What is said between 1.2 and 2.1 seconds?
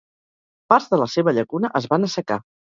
llacuna es van